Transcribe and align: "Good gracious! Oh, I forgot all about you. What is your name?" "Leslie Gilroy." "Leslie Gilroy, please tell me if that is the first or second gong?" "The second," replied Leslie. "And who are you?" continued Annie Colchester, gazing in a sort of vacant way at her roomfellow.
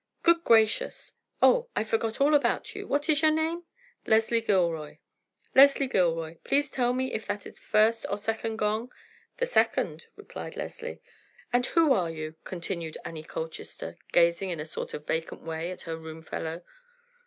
"Good 0.23 0.43
gracious! 0.43 1.13
Oh, 1.43 1.69
I 1.75 1.83
forgot 1.83 2.19
all 2.19 2.33
about 2.33 2.73
you. 2.73 2.87
What 2.87 3.07
is 3.07 3.21
your 3.21 3.29
name?" 3.29 3.65
"Leslie 4.07 4.41
Gilroy." 4.41 4.97
"Leslie 5.53 5.85
Gilroy, 5.85 6.37
please 6.43 6.71
tell 6.71 6.91
me 6.91 7.13
if 7.13 7.27
that 7.27 7.45
is 7.45 7.57
the 7.57 7.61
first 7.61 8.07
or 8.09 8.17
second 8.17 8.55
gong?" 8.57 8.91
"The 9.37 9.45
second," 9.45 10.07
replied 10.15 10.55
Leslie. 10.57 11.01
"And 11.53 11.67
who 11.67 11.93
are 11.93 12.09
you?" 12.09 12.33
continued 12.45 12.97
Annie 13.05 13.21
Colchester, 13.21 13.95
gazing 14.11 14.49
in 14.49 14.59
a 14.59 14.65
sort 14.65 14.95
of 14.95 15.05
vacant 15.05 15.43
way 15.43 15.69
at 15.69 15.83
her 15.83 15.95
roomfellow. 15.97 16.63